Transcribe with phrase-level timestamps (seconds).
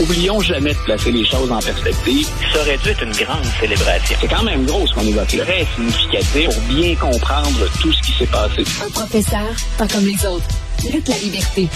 [0.00, 2.26] Oublions jamais de placer les choses en perspective.
[2.52, 4.16] Ça aurait dû être une grande célébration.
[4.20, 5.44] C'est quand même gros ce qu'on évoque là.
[5.44, 8.64] Très significatif pour bien comprendre tout ce qui s'est passé.
[8.84, 10.46] Un professeur, pas comme les autres.
[10.90, 11.68] Lutte la liberté?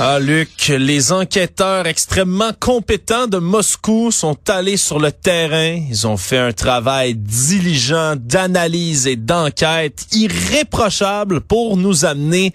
[0.00, 5.78] Ah, Luc, les enquêteurs extrêmement compétents de Moscou sont allés sur le terrain.
[5.88, 12.52] Ils ont fait un travail diligent d'analyse et d'enquête irréprochable pour nous amener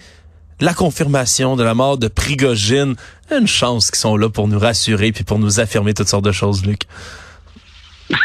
[0.59, 2.95] la confirmation de la mort de Prigogine.
[3.31, 6.31] Une chance qu'ils sont là pour nous rassurer puis pour nous affirmer toutes sortes de
[6.31, 6.81] choses, Luc.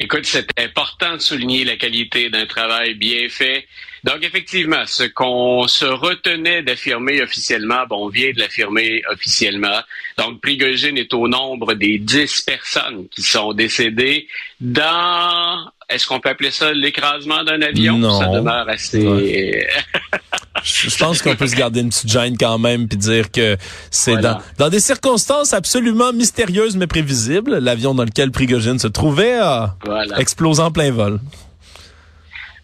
[0.00, 3.66] Écoute, c'est important de souligner la qualité d'un travail bien fait
[4.02, 9.80] donc, effectivement, ce qu'on se retenait d'affirmer officiellement, bon, on vient de l'affirmer officiellement.
[10.16, 14.26] Donc, Prigogine est au nombre des dix personnes qui sont décédées
[14.60, 17.98] dans, est-ce qu'on peut appeler ça l'écrasement d'un avion?
[17.98, 18.18] Non.
[18.18, 19.66] Ça demeure assez...
[20.62, 23.56] Je pense qu'on peut se garder une petite gêne quand même puis dire que
[23.90, 24.34] c'est Voilà.
[24.58, 29.76] dans, dans des circonstances absolument mystérieuses mais prévisibles, l'avion dans lequel Prigogine se trouvait a
[29.84, 30.18] Voilà.
[30.20, 31.20] explosé en plein vol.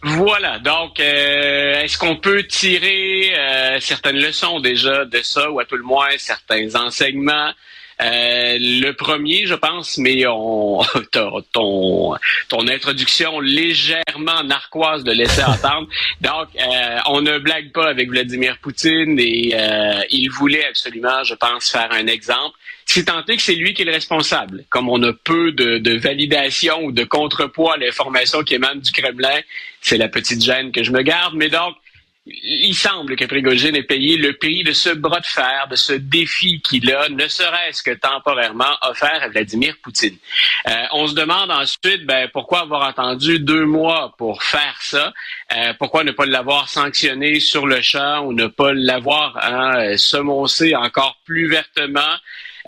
[0.03, 0.59] Voilà.
[0.61, 5.77] Donc, euh, est-ce qu'on peut tirer euh, certaines leçons déjà de ça, ou à tout
[5.77, 7.51] le moins certains enseignements?
[8.03, 10.83] Euh, le premier, je pense, mais on,
[11.53, 12.15] ton,
[12.49, 15.89] ton introduction légèrement narquoise de laisser entendre.
[16.21, 21.35] Donc, euh, on ne blague pas avec Vladimir Poutine et euh, il voulait absolument, je
[21.35, 22.57] pense, faire un exemple.
[22.85, 25.79] Si tant est que c'est lui qui est le responsable, comme on a peu de,
[25.79, 29.41] de validation ou de contrepoids à l'information qui émane du Kremlin,
[29.81, 31.35] c'est la petite gêne que je me garde.
[31.35, 31.75] Mais donc,
[32.27, 35.93] il semble que Prigogine ait payé le prix de ce bras de fer, de ce
[35.93, 40.17] défi qu'il a, ne serait-ce que temporairement, offert à Vladimir Poutine.
[40.69, 45.13] Euh, on se demande ensuite, ben, pourquoi avoir attendu deux mois pour faire ça?
[45.57, 50.75] Euh, pourquoi ne pas l'avoir sanctionné sur le champ ou ne pas l'avoir hein, semoncé
[50.75, 52.17] encore plus vertement?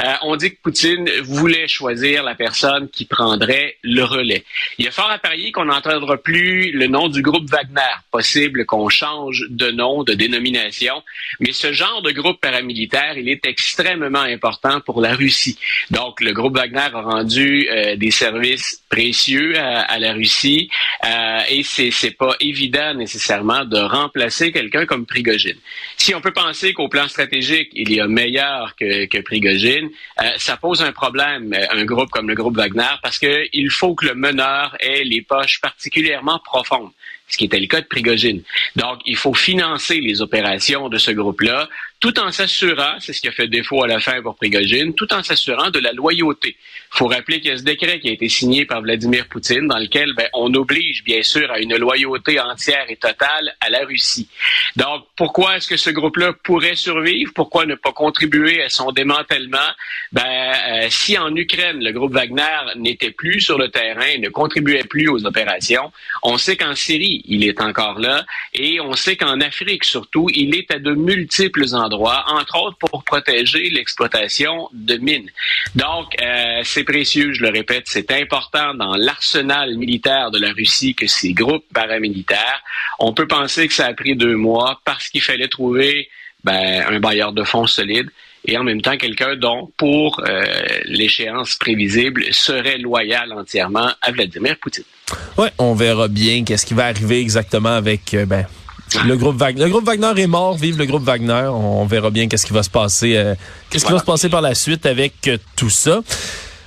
[0.03, 4.45] Euh, on dit que Poutine voulait choisir la personne qui prendrait le relais.
[4.79, 7.81] Il y a fort à parier qu'on n'entendra plus le nom du groupe Wagner.
[8.11, 11.03] Possible qu'on change de nom, de dénomination.
[11.41, 15.59] Mais ce genre de groupe paramilitaire, il est extrêmement important pour la Russie.
[15.91, 20.71] Donc, le groupe Wagner a rendu euh, des services précieux à, la Russie
[21.05, 25.57] euh, et c'est c'est pas évident nécessairement de remplacer quelqu'un comme Prigogine.
[25.97, 29.88] Si on peut penser qu'au plan stratégique, il y a meilleur que, que Prigogine,
[30.21, 33.71] euh, ça pose un problème, euh, un groupe comme le groupe Wagner, parce que il
[33.71, 36.91] faut que le meneur ait les poches particulièrement profondes,
[37.29, 38.43] ce qui était le cas de Prigogine.
[38.77, 41.69] Donc, il faut financer les opérations de ce groupe-là,
[42.01, 45.13] tout en s'assurant, c'est ce qui a fait défaut à la fin pour Prigogine, tout
[45.13, 46.57] en s'assurant de la loyauté.
[46.95, 49.67] Il faut rappeler qu'il y a ce décret qui a été signé par Vladimir Poutine,
[49.67, 53.85] dans lequel ben, on oblige bien sûr à une loyauté entière et totale à la
[53.85, 54.29] Russie.
[54.77, 57.33] Donc, pourquoi est-ce que ce groupe-là pourrait survivre?
[57.35, 59.59] Pourquoi ne pas contribuer à son démantèlement?
[60.13, 64.85] Ben, euh, si en Ukraine, le groupe Wagner n'était plus sur le terrain, ne contribuait
[64.85, 68.25] plus aux opérations, on sait qu'en Syrie, il est encore là,
[68.55, 73.05] et on sait qu'en Afrique surtout, il est à de multiples endroits, entre autres pour
[73.05, 75.31] protéger l'exploitation de mines.
[75.75, 80.95] Donc, euh, c'est précieux, je le répète, c'est important dans l'arsenal militaire de la Russie
[80.95, 82.63] que ces groupes paramilitaires.
[82.99, 86.09] On peut penser que ça a pris deux mois parce qu'il fallait trouver
[86.45, 88.11] ben, un bailleur de fonds solide
[88.45, 90.45] et en même temps quelqu'un dont, pour euh,
[90.85, 94.85] l'échéance prévisible, serait loyal entièrement à Vladimir Poutine.
[95.37, 98.47] Ouais, on verra bien qu'est-ce qui va arriver exactement avec euh, ben
[99.05, 99.65] le groupe Wagner.
[99.65, 101.47] Le groupe Wagner est mort, vive le groupe Wagner.
[101.51, 103.35] On verra bien qu'est-ce qui va se passer euh,
[103.69, 106.01] qu'est-ce qui va se passer par la suite avec tout ça.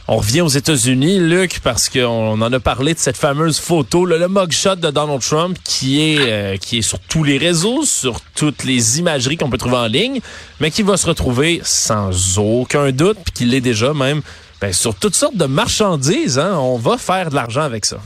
[0.08, 4.18] On revient aux États-Unis, Luc, parce qu'on en a parlé de cette fameuse photo, le,
[4.18, 8.20] le mugshot de Donald Trump, qui est euh, qui est sur tous les réseaux, sur
[8.36, 10.20] toutes les imageries qu'on peut trouver en ligne,
[10.60, 14.22] mais qui va se retrouver sans aucun doute, puis qu'il l'est déjà même,
[14.60, 16.40] ben, sur toutes sortes de marchandises.
[16.40, 17.98] Hein, on va faire de l'argent avec ça.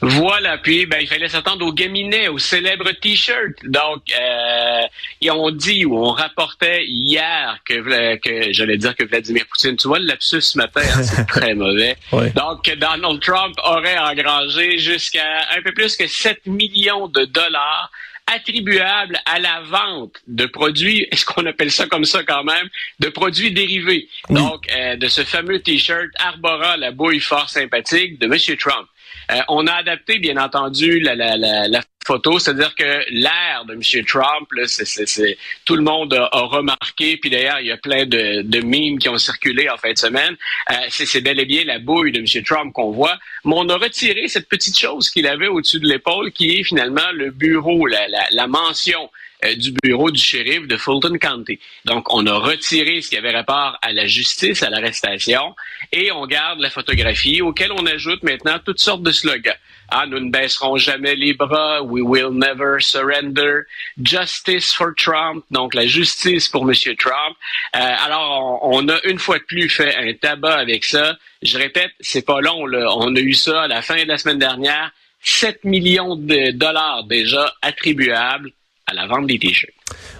[0.00, 3.54] Voilà, puis ben, il fallait s'attendre au gaminet, au célèbre T-shirt.
[3.64, 4.82] Donc, euh,
[5.20, 9.88] et on dit ou on rapportait hier que, que j'allais dire que Vladimir Poutine, tu
[9.88, 11.96] vois le lapsus ce matin, hein, c'est très mauvais.
[12.12, 12.30] Ouais.
[12.30, 17.90] Donc, que Donald Trump aurait engrangé jusqu'à un peu plus que 7 millions de dollars
[18.26, 22.68] attribuables à la vente de produits, est-ce qu'on appelle ça comme ça quand même,
[22.98, 24.08] de produits dérivés.
[24.28, 24.36] Oui.
[24.36, 28.56] Donc, euh, de ce fameux T-shirt arborant la bouille fort sympathique de M.
[28.58, 28.88] Trump.
[29.30, 33.74] Euh, on a adapté, bien entendu, la, la, la, la photo, c'est-à-dire que l'air de
[33.74, 34.04] M.
[34.04, 37.76] Trump, là, c'est, c'est, c'est- tout le monde a, remarqué, puis d'ailleurs, il y a
[37.76, 40.36] plein de, de qui ont circulé en fin de semaine.
[40.70, 42.44] Euh, c'est, bel et bien la bouille de M.
[42.44, 46.30] Trump qu'on voit, mais on a retiré cette petite chose qu'il avait au-dessus de l'épaule,
[46.32, 49.10] qui est finalement le bureau, la, la, la mention
[49.56, 51.58] du bureau du shérif de Fulton County.
[51.84, 55.54] Donc, on a retiré ce qui avait rapport à la justice, à l'arrestation,
[55.92, 59.56] et on garde la photographie auquel on ajoute maintenant toutes sortes de slogans.
[59.88, 61.82] Ah, nous ne baisserons jamais les bras.
[61.82, 63.66] We will never surrender.
[64.02, 65.44] Justice for Trump.
[65.50, 67.36] Donc, la justice pour Monsieur Trump.
[67.76, 71.16] Euh, alors, on, on, a une fois de plus fait un tabac avec ça.
[71.42, 72.66] Je répète, c'est pas long.
[72.66, 72.88] Là.
[72.96, 74.90] On a eu ça à la fin de la semaine dernière.
[75.22, 78.50] 7 millions de dollars déjà attribuables
[78.86, 79.74] à la vente des t-shirts.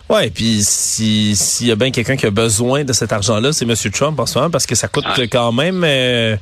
[0.08, 3.74] Ouais, puis s'il y a bien quelqu'un qui a besoin de cet argent-là, c'est M.
[3.92, 5.20] Trump en ce moment parce que ça coûte ah.
[5.30, 6.36] quand même euh,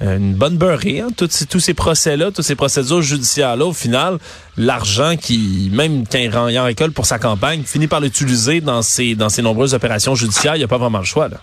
[0.00, 3.64] une bonne beurrée, hein, tous, tous ces procès-là, toutes ces procédures judiciaires-là.
[3.66, 4.18] Au final,
[4.56, 9.14] l'argent qui, même quand il en récolte pour sa campagne, finit par l'utiliser dans ses,
[9.14, 10.56] dans ses nombreuses opérations judiciaires.
[10.56, 11.28] Il n'y a pas vraiment le choix.
[11.28, 11.40] Là.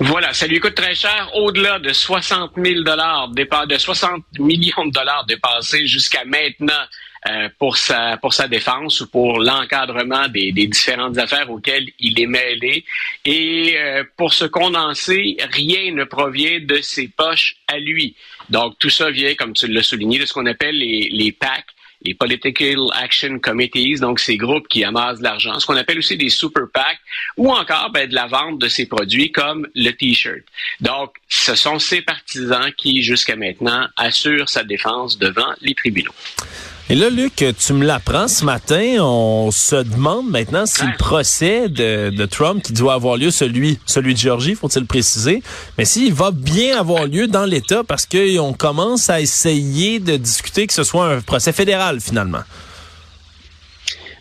[0.00, 4.92] Voilà, ça lui coûte très cher, au-delà de 60 000 dollars, de 60 millions de
[4.92, 6.84] dollars dépassés jusqu'à maintenant
[7.28, 12.26] euh, pour sa pour sa défense ou pour l'encadrement des, différentes affaires auxquelles il est
[12.26, 12.84] mêlé.
[13.24, 18.14] Et euh, pour se condenser, rien ne provient de ses poches à lui.
[18.50, 21.66] Donc tout ça vient, comme tu l'as souligné, de ce qu'on appelle les, les PAC,
[22.04, 26.16] les Political Action Committees, donc ces groupes qui amassent de l'argent, ce qu'on appelle aussi
[26.16, 26.98] des super PAC,
[27.36, 30.42] ou encore ben, de la vente de ces produits comme le T-shirt.
[30.80, 36.14] Donc, ce sont ces partisans qui, jusqu'à maintenant, assurent sa défense devant les tribunaux.
[36.90, 38.96] Et là, Luc, tu me l'apprends ce matin.
[39.00, 44.14] On se demande maintenant si le procès de, Trump qui doit avoir lieu, celui, celui
[44.14, 45.42] de Georgie, faut-il préciser,
[45.76, 50.66] mais s'il va bien avoir lieu dans l'État parce qu'on commence à essayer de discuter
[50.66, 52.42] que ce soit un procès fédéral finalement.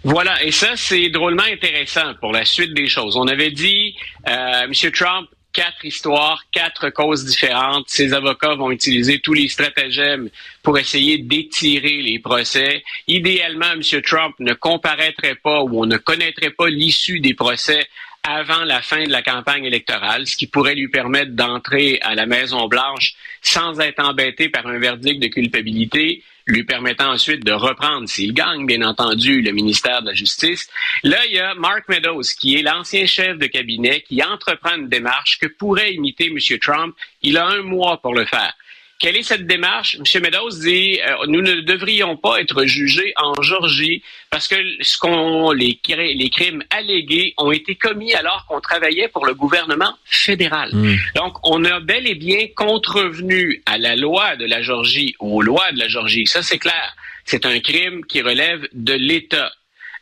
[0.03, 3.15] Voilà, et ça, c'est drôlement intéressant pour la suite des choses.
[3.15, 3.95] On avait dit,
[4.27, 4.91] euh, M.
[4.91, 7.85] Trump quatre histoires, quatre causes différentes.
[7.87, 10.29] Ces avocats vont utiliser tous les stratagèmes
[10.61, 12.83] pour essayer d'étirer les procès.
[13.07, 13.81] Idéalement, M.
[14.03, 17.87] Trump ne comparaîtrait pas ou on ne connaîtrait pas l'issue des procès
[18.21, 22.27] avant la fin de la campagne électorale, ce qui pourrait lui permettre d'entrer à la
[22.27, 28.33] Maison-Blanche sans être embêté par un verdict de culpabilité lui permettant ensuite de reprendre, s'il
[28.33, 30.69] gagne, bien entendu, le ministère de la Justice.
[31.03, 34.87] Là, il y a Mark Meadows, qui est l'ancien chef de cabinet, qui entreprend une
[34.87, 36.37] démarche que pourrait imiter M.
[36.59, 36.95] Trump.
[37.21, 38.53] Il a un mois pour le faire.
[38.99, 39.95] Quelle est cette démarche?
[39.95, 40.21] M.
[40.23, 44.01] Meadows dit euh, nous ne devrions pas être jugés en Georgie
[44.31, 49.25] parce que ce qu'on les, les crimes allégués ont été commis alors qu'on travaillait pour
[49.25, 50.69] le gouvernement fédéral.
[50.73, 50.95] Hmm.
[51.15, 55.71] Donc, on a bel et bien contrevenu à la loi de la Georgie, aux lois
[55.71, 56.25] de la Georgie.
[56.25, 56.95] Ça, c'est clair.
[57.25, 59.51] C'est un crime qui relève de l'État.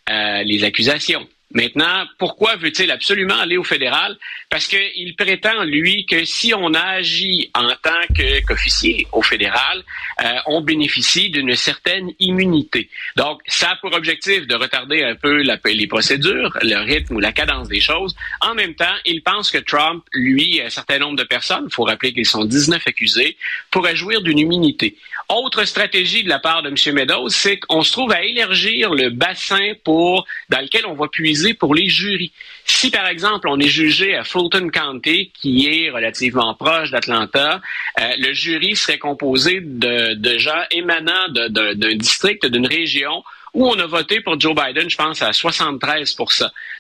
[0.07, 1.27] Euh, les accusations.
[1.55, 4.17] Maintenant, pourquoi veut-il absolument aller au fédéral?
[4.49, 8.01] Parce qu'il prétend, lui, que si on agit en tant
[8.45, 9.83] qu'officier au fédéral,
[10.21, 12.89] euh, on bénéficie d'une certaine immunité.
[13.15, 17.31] Donc, ça a pour objectif de retarder un peu les procédures, le rythme ou la
[17.31, 18.15] cadence des choses.
[18.41, 21.85] En même temps, il pense que Trump, lui, un certain nombre de personnes, il faut
[21.85, 23.37] rappeler qu'ils sont 19 accusés,
[23.71, 24.97] pourraient jouir d'une immunité.
[25.29, 26.95] Autre stratégie de la part de M.
[26.95, 31.44] Meadows, c'est qu'on se trouve à élargir le bassin pour dans lequel on va puiser
[31.53, 32.31] pour les jurys.
[32.65, 37.62] Si, par exemple, on est jugé à Fulton County, qui est relativement proche d'Atlanta,
[38.00, 43.86] euh, le jury serait composé de, gens émanant d'un district, d'une région où on a
[43.86, 46.18] voté pour Joe Biden, je pense, à 73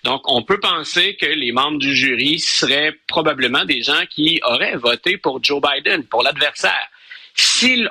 [0.03, 4.75] Donc, on peut penser que les membres du jury seraient probablement des gens qui auraient
[4.75, 6.89] voté pour Joe Biden, pour l'adversaire.
[7.33, 7.89] S'il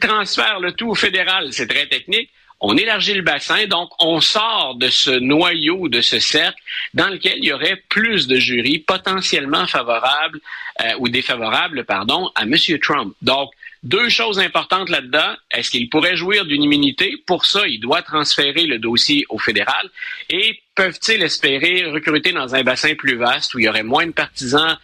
[0.00, 4.74] transfère le tout au fédéral, c'est très technique, on élargit le bassin, donc on sort
[4.76, 6.60] de ce noyau, de ce cercle
[6.94, 10.40] dans lequel il y aurait plus de jurys potentiellement favorables
[10.82, 12.54] euh, ou défavorables, pardon, à M.
[12.82, 13.14] Trump.
[13.22, 13.50] Donc,
[13.82, 15.34] deux choses importantes là-dedans.
[15.50, 17.16] Est-ce qu'il pourrait jouir d'une immunité?
[17.26, 19.88] Pour ça, il doit transférer le dossier au fédéral.
[20.28, 24.12] Et peuvent-ils espérer recruter dans un bassin plus vaste où il y aurait moins de
[24.12, 24.76] partisans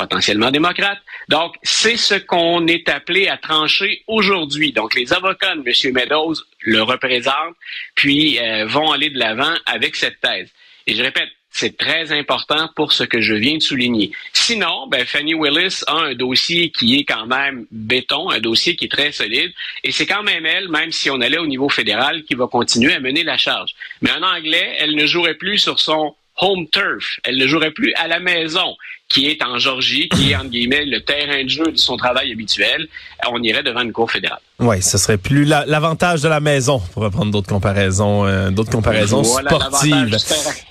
[0.00, 0.98] potentiellement démocrate.
[1.28, 4.72] Donc, c'est ce qu'on est appelé à trancher aujourd'hui.
[4.72, 5.94] Donc, les avocats de M.
[5.94, 7.56] Meadows le représentent,
[7.94, 10.48] puis euh, vont aller de l'avant avec cette thèse.
[10.86, 14.12] Et je répète, c'est très important pour ce que je viens de souligner.
[14.32, 18.86] Sinon, ben, Fanny Willis a un dossier qui est quand même béton, un dossier qui
[18.86, 19.52] est très solide,
[19.84, 22.94] et c'est quand même elle, même si on allait au niveau fédéral, qui va continuer
[22.94, 23.74] à mener la charge.
[24.00, 27.18] Mais en anglais, elle ne jouerait plus sur son home turf.
[27.24, 28.76] Elle ne jouerait plus à la maison
[29.10, 32.30] qui est en Georgie, qui est, entre guillemets, le terrain de jeu de son travail
[32.32, 32.86] habituel,
[33.28, 34.38] on irait devant une cour fédérale.
[34.60, 39.24] Oui, ce serait plus l'avantage de la maison, pour reprendre d'autres comparaisons, euh, d'autres comparaisons
[39.24, 40.16] sportives.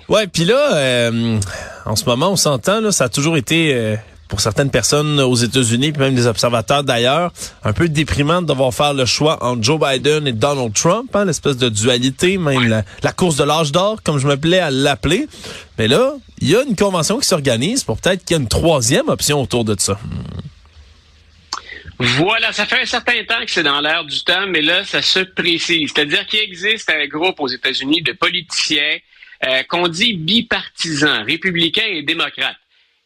[0.07, 1.39] Ouais, puis là, euh,
[1.85, 3.95] en ce moment, on s'entend, ça a toujours été euh,
[4.29, 7.33] pour certaines personnes aux États-Unis, puis même des observateurs d'ailleurs,
[7.63, 11.25] un peu déprimant de devoir faire le choix entre Joe Biden et Donald Trump, hein,
[11.25, 15.27] l'espèce de dualité, même la, course de l'âge d'or, comme je me plais à l'appeler.
[15.77, 18.47] Mais là, il y a une convention qui s'organise pour peut-être qu'il y ait une
[18.47, 19.99] troisième option autour de ça.
[21.97, 25.01] Voilà, ça fait un certain temps que c'est dans l'air du temps, mais là, ça
[25.01, 25.91] se précise.
[25.93, 28.99] C'est-à-dire qu'il existe un groupe aux États-Unis de politiciens
[29.45, 32.55] euh, qu'on dit bipartisans, républicains et démocrates.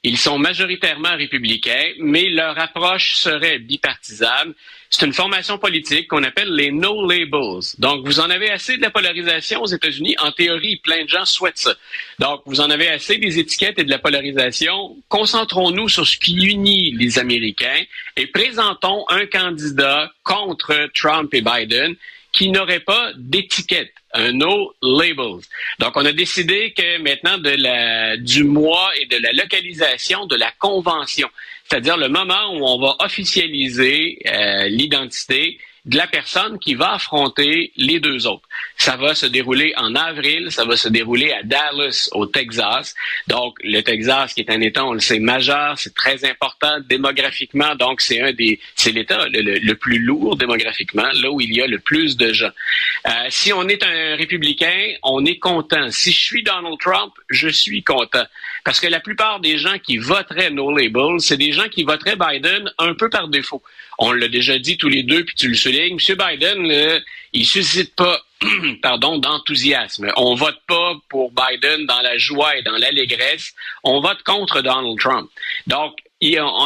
[0.05, 4.53] Ils sont majoritairement républicains, mais leur approche serait bipartisane.
[4.89, 7.61] C'est une formation politique qu'on appelle les no labels.
[7.79, 10.17] Donc, vous en avez assez de la polarisation aux États-Unis.
[10.19, 11.73] En théorie, plein de gens souhaitent ça.
[12.19, 14.97] Donc, vous en avez assez des étiquettes et de la polarisation.
[15.07, 17.83] Concentrons-nous sur ce qui unit les Américains
[18.17, 21.95] et présentons un candidat contre Trump et Biden
[22.33, 25.41] qui n'aurait pas d'étiquette, un no labels.
[25.79, 30.35] Donc, on a décidé que maintenant de la, du mois et de la localisation de
[30.35, 31.29] la convention,
[31.69, 37.71] c'est-à-dire le moment où on va officialiser euh, l'identité de la personne qui va affronter
[37.75, 38.47] les deux autres.
[38.77, 42.95] Ça va se dérouler en avril, ça va se dérouler à Dallas, au Texas.
[43.27, 47.75] Donc, le Texas, qui est un État, on le sait, majeur, c'est très important démographiquement.
[47.75, 51.67] Donc, c'est un des, c'est l'État le, plus lourd démographiquement, là où il y a
[51.67, 52.51] le plus de gens.
[53.07, 55.89] Euh, si on est un républicain, on est content.
[55.91, 58.25] Si je suis Donald Trump, je suis content.
[58.63, 62.15] Parce que la plupart des gens qui voteraient No Label, c'est des gens qui voteraient
[62.15, 63.61] Biden un peu par défaut.
[63.99, 65.97] On l'a déjà dit tous les deux, puis tu le soulignes.
[66.09, 66.17] M.
[66.17, 66.99] Biden, là,
[67.33, 68.21] il suscite pas
[68.81, 70.11] pardon, d'enthousiasme.
[70.17, 73.53] On vote pas pour Biden dans la joie et dans l'allégresse.
[73.83, 75.29] On vote contre Donald Trump.
[75.67, 75.97] Donc,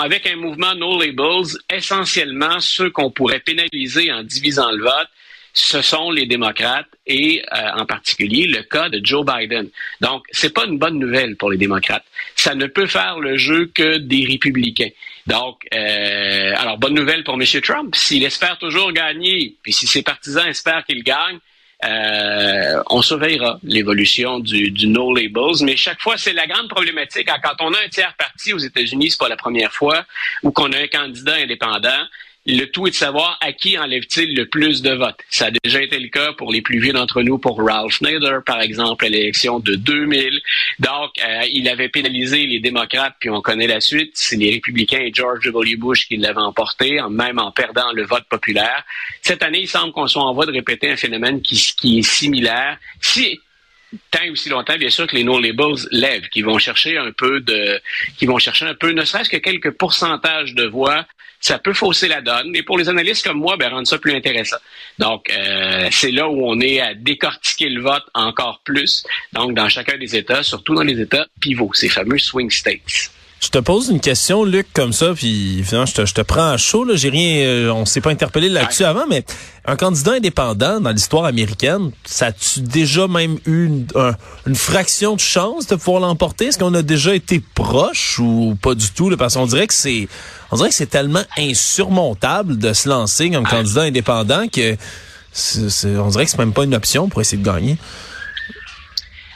[0.01, 5.07] avec un mouvement No Labels, essentiellement, ceux qu'on pourrait pénaliser en divisant le vote,
[5.53, 9.69] ce sont les démocrates et euh, en particulier le cas de Joe Biden.
[10.01, 12.05] Donc, c'est pas une bonne nouvelle pour les démocrates.
[12.35, 14.91] Ça ne peut faire le jeu que des républicains.
[15.25, 17.43] Donc, euh, alors bonne nouvelle pour M.
[17.61, 17.95] Trump.
[17.95, 21.39] S'il espère toujours gagner, puis si ses partisans espèrent qu'il gagne,
[21.85, 27.29] euh, on surveillera l'évolution du, du, no labels, mais chaque fois c'est la grande problématique.
[27.43, 30.03] Quand on a un tiers parti aux États-Unis, c'est pas la première fois,
[30.41, 32.07] ou qu'on a un candidat indépendant,
[32.47, 35.19] le tout est de savoir à qui enlève-t-il le plus de votes.
[35.29, 38.39] Ça a déjà été le cas pour les plus vieux d'entre nous, pour Ralph Nader,
[38.45, 40.39] par exemple, à l'élection de 2000.
[40.79, 44.11] Donc, euh, il avait pénalisé les démocrates, puis on connaît la suite.
[44.13, 45.75] C'est les républicains et George W.
[45.75, 48.85] Bush qui l'avaient emporté, même en perdant le vote populaire.
[49.21, 52.77] Cette année, il semble qu'on soit en voie de répéter un phénomène qui, est similaire.
[53.01, 53.39] Si
[54.11, 57.41] tant aussi longtemps, bien sûr, que les no labels lèvent, qui vont chercher un peu
[57.41, 57.81] de,
[58.17, 61.05] qui vont chercher un peu, ne serait-ce que quelques pourcentages de voix,
[61.39, 62.55] ça peut fausser la donne.
[62.55, 64.57] Et pour les analystes comme moi, ben, rendre ça plus intéressant.
[64.99, 69.03] Donc, euh, c'est là où on est à décortiquer le vote encore plus.
[69.33, 73.11] Donc, dans chacun des États, surtout dans les États pivots, ces fameux swing states.
[73.39, 76.49] Je te pose une question, Luc, comme ça, puis finalement, je te, je te prends
[76.49, 76.83] à chaud.
[76.83, 79.23] Là, j'ai rien, euh, on s'est pas interpellé là-dessus avant, mais
[79.65, 83.87] un candidat indépendant dans l'histoire américaine, ça a-tu déjà même eu une,
[84.47, 86.45] une, fraction de chance de pouvoir l'emporter?
[86.47, 89.73] Est-ce qu'on a déjà été proche ou pas du tout là, Parce qu'on dirait que
[89.73, 90.07] c'est,
[90.49, 94.75] on dirait que c'est tellement insurmontable de se lancer comme candidat indépendant que
[95.85, 97.77] on dirait que c'est même pas une option pour essayer de gagner.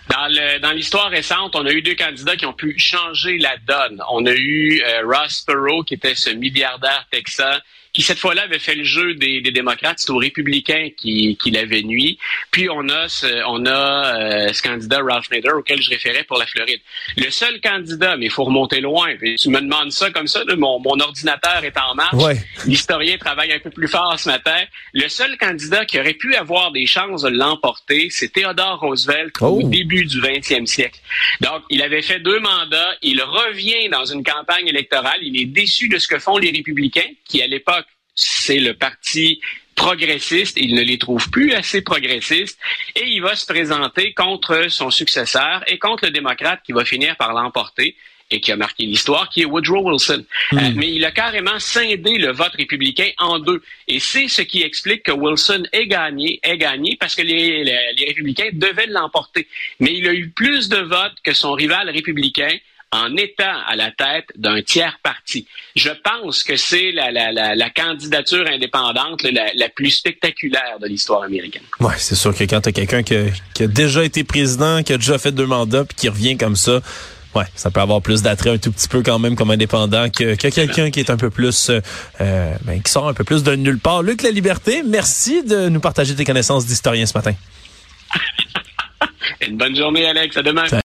[0.09, 4.01] Dans l'histoire récente, on a eu deux candidats qui ont pu changer la donne.
[4.09, 7.59] On a eu euh, Ross Perot, qui était ce milliardaire texan
[7.93, 11.51] qui cette fois-là avait fait le jeu des, des démocrates, c'est aux républicains qui, qui
[11.51, 12.17] l'avaient nuit.
[12.51, 16.37] Puis on a ce, on a euh, ce candidat Ralph Nader auquel je référais pour
[16.37, 16.79] la Floride.
[17.17, 19.09] Le seul candidat, mais il faut remonter loin.
[19.37, 22.37] tu me demandes ça comme ça, mon, mon ordinateur est en marche.
[22.65, 24.57] L'historien travaille un peu plus fort ce matin.
[24.93, 29.61] Le seul candidat qui aurait pu avoir des chances de l'emporter, c'est Theodore Roosevelt au
[29.63, 29.67] oh.
[29.67, 30.99] début du 20e siècle.
[31.41, 32.95] Donc, il avait fait deux mandats.
[33.01, 35.19] Il revient dans une campagne électorale.
[35.21, 37.80] Il est déçu de ce que font les républicains, qui à l'époque
[38.15, 39.39] c'est le parti
[39.75, 42.59] progressiste, il ne les trouve plus assez progressistes,
[42.95, 47.15] et il va se présenter contre son successeur et contre le démocrate qui va finir
[47.17, 47.95] par l'emporter
[48.31, 50.23] et qui a marqué l'histoire, qui est Woodrow Wilson.
[50.51, 50.57] Hmm.
[50.57, 53.61] Euh, mais il a carrément scindé le vote républicain en deux.
[53.87, 58.05] Et c'est ce qui explique que Wilson ait gagné, ait gagné parce que les, les
[58.07, 59.47] républicains devaient l'emporter.
[59.79, 62.55] Mais il a eu plus de votes que son rival républicain
[62.91, 65.47] en étant à la tête d'un tiers parti.
[65.75, 71.23] Je pense que c'est la, la, la, la, candidature indépendante la, plus spectaculaire de l'histoire
[71.23, 71.63] américaine.
[71.79, 73.15] Ouais, c'est sûr que quand tu as quelqu'un qui,
[73.53, 76.57] qui, a déjà été président, qui a déjà fait deux mandats, puis qui revient comme
[76.57, 76.81] ça,
[77.35, 80.35] ouais, ça peut avoir plus d'attrait un tout petit peu quand même comme indépendant que,
[80.35, 81.79] que quelqu'un qui est un peu plus, euh,
[82.19, 84.03] euh, ben, qui sort un peu plus de nulle part.
[84.03, 87.33] Luc La Liberté, merci de nous partager tes connaissances d'historien ce matin.
[89.47, 90.37] Une bonne journée, Alex.
[90.37, 90.63] À demain.